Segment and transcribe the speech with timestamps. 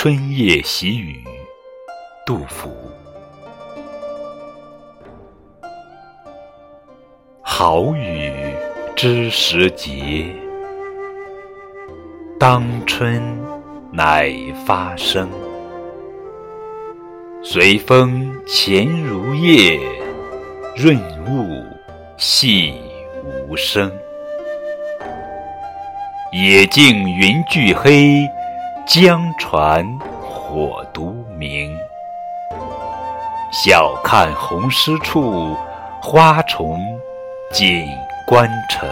[0.00, 1.24] 春夜喜雨，
[2.24, 2.70] 杜甫。
[7.42, 8.32] 好雨
[8.94, 10.32] 知时节，
[12.38, 13.20] 当春
[13.92, 14.32] 乃
[14.64, 15.28] 发生。
[17.42, 19.80] 随风潜如夜，
[20.76, 20.96] 润
[21.26, 21.66] 物
[22.16, 22.72] 细
[23.24, 23.92] 无声。
[26.32, 28.20] 野径云俱黑，
[28.88, 29.86] 江船
[30.22, 31.76] 火独明。
[33.52, 35.54] 晓看红湿处，
[36.00, 36.80] 花重
[37.52, 37.86] 锦
[38.26, 38.88] 官城。